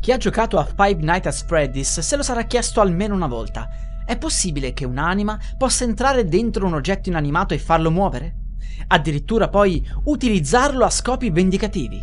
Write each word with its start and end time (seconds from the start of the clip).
Chi 0.00 0.12
ha 0.12 0.16
giocato 0.16 0.56
a 0.58 0.64
Five 0.64 1.02
Nights 1.02 1.26
at 1.26 1.46
Freddy's 1.46 2.00
se 2.00 2.16
lo 2.16 2.22
sarà 2.22 2.44
chiesto 2.44 2.80
almeno 2.80 3.14
una 3.14 3.26
volta. 3.26 3.68
È 4.06 4.16
possibile 4.16 4.72
che 4.72 4.86
un'anima 4.86 5.38
possa 5.58 5.84
entrare 5.84 6.24
dentro 6.24 6.64
un 6.64 6.72
oggetto 6.72 7.10
inanimato 7.10 7.52
e 7.52 7.58
farlo 7.58 7.90
muovere? 7.90 8.34
Addirittura 8.86 9.48
poi 9.50 9.86
utilizzarlo 10.04 10.86
a 10.86 10.90
scopi 10.90 11.28
vendicativi? 11.28 12.02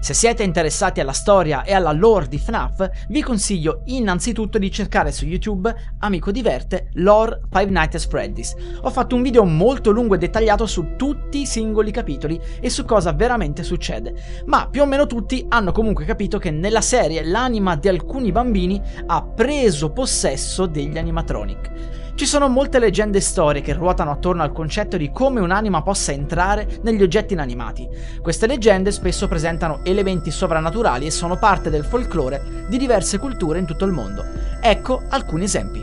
Se 0.00 0.14
siete 0.14 0.44
interessati 0.44 1.00
alla 1.00 1.12
storia 1.12 1.64
e 1.64 1.74
alla 1.74 1.90
lore 1.90 2.28
di 2.28 2.38
FNAF, 2.38 2.88
vi 3.08 3.20
consiglio 3.20 3.82
innanzitutto 3.86 4.56
di 4.56 4.70
cercare 4.70 5.10
su 5.10 5.26
YouTube 5.26 5.74
Amico 5.98 6.30
Diverte 6.30 6.90
Lore 6.94 7.40
Five 7.50 7.70
Nights 7.70 8.04
at 8.04 8.08
Freddy's. 8.08 8.54
Ho 8.82 8.90
fatto 8.90 9.16
un 9.16 9.22
video 9.22 9.44
molto 9.44 9.90
lungo 9.90 10.14
e 10.14 10.18
dettagliato 10.18 10.66
su 10.66 10.94
tutti 10.96 11.40
i 11.40 11.46
singoli 11.46 11.90
capitoli 11.90 12.40
e 12.60 12.70
su 12.70 12.84
cosa 12.84 13.12
veramente 13.12 13.64
succede, 13.64 14.44
ma 14.46 14.68
più 14.68 14.82
o 14.82 14.86
meno 14.86 15.06
tutti 15.06 15.44
hanno 15.48 15.72
comunque 15.72 16.04
capito 16.04 16.38
che 16.38 16.52
nella 16.52 16.80
serie 16.80 17.24
l'anima 17.24 17.74
di 17.74 17.88
alcuni 17.88 18.30
bambini 18.30 18.80
ha 19.04 19.22
preso 19.22 19.90
possesso 19.90 20.66
degli 20.66 20.96
animatronic. 20.96 21.97
Ci 22.18 22.26
sono 22.26 22.48
molte 22.48 22.80
leggende 22.80 23.18
e 23.18 23.20
storie 23.20 23.62
che 23.62 23.72
ruotano 23.72 24.10
attorno 24.10 24.42
al 24.42 24.50
concetto 24.50 24.96
di 24.96 25.12
come 25.12 25.38
un'anima 25.38 25.82
possa 25.82 26.10
entrare 26.10 26.80
negli 26.82 27.00
oggetti 27.00 27.34
inanimati. 27.34 27.88
Queste 28.20 28.48
leggende 28.48 28.90
spesso 28.90 29.28
presentano 29.28 29.84
elementi 29.84 30.32
sovrannaturali 30.32 31.06
e 31.06 31.12
sono 31.12 31.38
parte 31.38 31.70
del 31.70 31.84
folklore 31.84 32.66
di 32.68 32.76
diverse 32.76 33.18
culture 33.18 33.60
in 33.60 33.66
tutto 33.66 33.84
il 33.84 33.92
mondo. 33.92 34.24
Ecco 34.60 35.00
alcuni 35.10 35.44
esempi. 35.44 35.80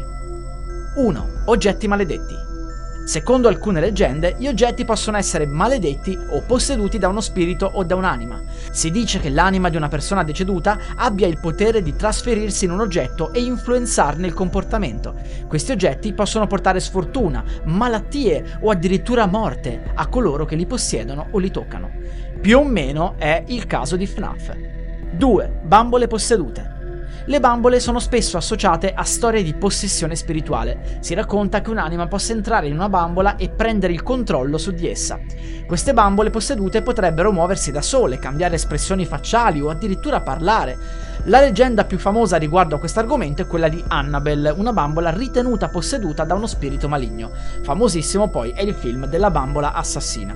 1. 0.97 1.27
Oggetti 1.45 1.87
maledetti. 1.87 2.44
Secondo 3.05 3.47
alcune 3.47 3.79
leggende, 3.79 4.35
gli 4.39 4.47
oggetti 4.47 4.83
possono 4.83 5.17
essere 5.17 5.45
maledetti 5.45 6.17
o 6.31 6.41
posseduti 6.41 6.97
da 6.97 7.07
uno 7.07 7.21
spirito 7.21 7.69
o 7.71 7.83
da 7.83 7.95
un'anima. 7.95 8.41
Si 8.71 8.89
dice 8.89 9.19
che 9.19 9.29
l'anima 9.29 9.69
di 9.69 9.77
una 9.77 9.89
persona 9.89 10.23
deceduta 10.23 10.79
abbia 10.95 11.27
il 11.27 11.39
potere 11.39 11.83
di 11.83 11.95
trasferirsi 11.95 12.65
in 12.65 12.71
un 12.71 12.79
oggetto 12.79 13.31
e 13.31 13.41
influenzarne 13.41 14.25
il 14.25 14.33
comportamento. 14.33 15.13
Questi 15.47 15.71
oggetti 15.71 16.13
possono 16.13 16.47
portare 16.47 16.79
sfortuna, 16.79 17.43
malattie 17.65 18.57
o 18.61 18.71
addirittura 18.71 19.27
morte 19.27 19.91
a 19.93 20.07
coloro 20.07 20.45
che 20.45 20.55
li 20.55 20.65
possiedono 20.65 21.27
o 21.29 21.37
li 21.37 21.51
toccano. 21.51 21.91
Più 22.41 22.57
o 22.57 22.63
meno 22.63 23.13
è 23.19 23.43
il 23.47 23.67
caso 23.67 23.95
di 23.95 24.07
FNAF. 24.07 24.57
2. 25.11 25.61
Bambole 25.63 26.07
possedute. 26.07 26.74
Le 27.27 27.39
bambole 27.39 27.79
sono 27.79 27.97
spesso 27.97 28.37
associate 28.37 28.93
a 28.93 29.01
storie 29.01 29.41
di 29.41 29.55
possessione 29.55 30.15
spirituale. 30.15 30.99
Si 30.99 31.15
racconta 31.15 31.59
che 31.61 31.71
un'anima 31.71 32.05
possa 32.07 32.33
entrare 32.33 32.67
in 32.67 32.75
una 32.75 32.87
bambola 32.87 33.35
e 33.35 33.49
prendere 33.49 33.93
il 33.93 34.03
controllo 34.03 34.59
su 34.59 34.69
di 34.69 34.87
essa. 34.87 35.19
Queste 35.65 35.93
bambole 35.93 36.29
possedute 36.29 36.83
potrebbero 36.83 37.31
muoversi 37.31 37.71
da 37.71 37.81
sole, 37.81 38.19
cambiare 38.19 38.55
espressioni 38.55 39.07
facciali 39.07 39.59
o 39.59 39.69
addirittura 39.69 40.21
parlare. 40.21 40.77
La 41.23 41.39
leggenda 41.39 41.85
più 41.85 41.97
famosa 41.97 42.37
riguardo 42.37 42.75
a 42.75 42.79
questo 42.79 42.99
argomento 42.99 43.41
è 43.41 43.47
quella 43.47 43.69
di 43.69 43.83
Annabelle, 43.87 44.51
una 44.51 44.71
bambola 44.71 45.09
ritenuta 45.09 45.69
posseduta 45.69 46.25
da 46.25 46.35
uno 46.35 46.45
spirito 46.45 46.87
maligno. 46.87 47.31
Famosissimo 47.63 48.29
poi 48.29 48.51
è 48.51 48.61
il 48.61 48.75
film 48.75 49.07
della 49.07 49.31
bambola 49.31 49.73
assassina. 49.73 50.35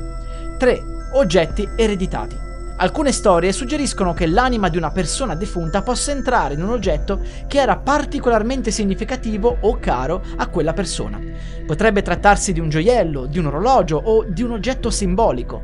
3. 0.57 0.83
Oggetti 1.13 1.69
ereditati. 1.75 2.48
Alcune 2.81 3.11
storie 3.11 3.51
suggeriscono 3.51 4.13
che 4.13 4.25
l'anima 4.25 4.69
di 4.69 4.77
una 4.77 4.91
persona 4.91 5.35
defunta 5.35 5.81
possa 5.81 6.11
entrare 6.11 6.53
in 6.53 6.63
un 6.63 6.69
oggetto 6.69 7.19
che 7.45 7.59
era 7.59 7.75
particolarmente 7.75 8.71
significativo 8.71 9.57
o 9.59 9.77
caro 9.79 10.23
a 10.37 10.47
quella 10.47 10.71
persona. 10.71 11.19
Potrebbe 11.65 12.01
trattarsi 12.01 12.53
di 12.53 12.61
un 12.61 12.69
gioiello, 12.69 13.25
di 13.25 13.37
un 13.37 13.47
orologio 13.47 13.97
o 14.01 14.23
di 14.23 14.43
un 14.43 14.51
oggetto 14.51 14.89
simbolico. 14.91 15.63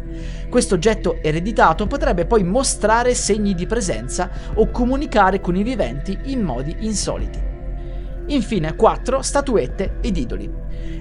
Questo 0.50 0.76
oggetto 0.76 1.20
ereditato 1.22 1.88
potrebbe 1.88 2.26
poi 2.26 2.44
mostrare 2.44 3.16
segni 3.16 3.54
di 3.54 3.66
presenza 3.66 4.30
o 4.56 4.70
comunicare 4.70 5.40
con 5.40 5.56
i 5.56 5.64
viventi 5.64 6.20
in 6.24 6.42
modi 6.42 6.76
insoliti. 6.80 7.45
Infine 8.28 8.76
4. 8.76 9.22
Statuette 9.22 9.98
ed 10.02 10.18
idoli. 10.18 10.52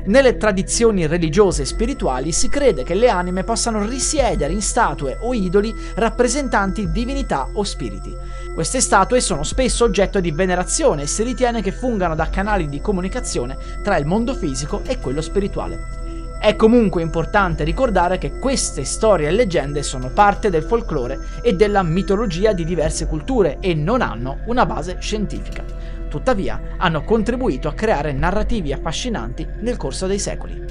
Nelle 0.06 0.36
tradizioni 0.36 1.06
religiose 1.06 1.62
e 1.62 1.64
spirituali 1.64 2.32
si 2.32 2.50
crede 2.50 2.82
che 2.82 2.94
le 2.94 3.08
anime 3.08 3.44
possano 3.44 3.86
risiedere 3.86 4.52
in 4.52 4.60
statue 4.60 5.16
o 5.20 5.32
idoli 5.32 5.74
rappresentanti 5.94 6.90
divinità 6.90 7.48
o 7.54 7.64
spiriti. 7.64 8.14
Queste 8.52 8.82
statue 8.82 9.22
sono 9.22 9.42
spesso 9.42 9.84
oggetto 9.84 10.20
di 10.20 10.30
venerazione 10.32 11.02
e 11.02 11.06
si 11.06 11.22
ritiene 11.22 11.62
che 11.62 11.72
fungano 11.72 12.14
da 12.14 12.28
canali 12.28 12.68
di 12.68 12.82
comunicazione 12.82 13.56
tra 13.82 13.96
il 13.96 14.04
mondo 14.04 14.34
fisico 14.34 14.82
e 14.84 15.00
quello 15.00 15.22
spirituale. 15.22 16.02
È 16.38 16.54
comunque 16.56 17.00
importante 17.00 17.64
ricordare 17.64 18.18
che 18.18 18.38
queste 18.38 18.84
storie 18.84 19.28
e 19.28 19.30
leggende 19.30 19.82
sono 19.82 20.10
parte 20.10 20.50
del 20.50 20.62
folklore 20.62 21.18
e 21.40 21.54
della 21.54 21.82
mitologia 21.82 22.52
di 22.52 22.66
diverse 22.66 23.06
culture 23.06 23.56
e 23.60 23.72
non 23.72 24.02
hanno 24.02 24.40
una 24.44 24.66
base 24.66 24.98
scientifica 25.00 25.73
tuttavia 26.14 26.76
hanno 26.76 27.02
contribuito 27.02 27.66
a 27.66 27.75
creare 27.75 28.12
narrativi 28.12 28.72
affascinanti 28.72 29.44
nel 29.62 29.76
corso 29.76 30.06
dei 30.06 30.20
secoli. 30.20 30.64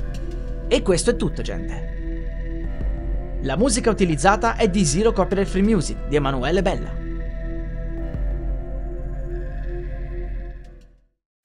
E 0.69 0.81
questo 0.81 1.09
è 1.09 1.15
tutto, 1.17 1.41
gente. 1.41 1.91
La 3.41 3.57
musica 3.57 3.89
utilizzata 3.89 4.55
è 4.55 4.69
di 4.69 4.85
Zero 4.85 5.11
Copyright 5.11 5.49
Free 5.49 5.63
Music 5.63 6.07
di 6.07 6.15
Emanuele 6.15 6.61
Bella. 6.61 7.02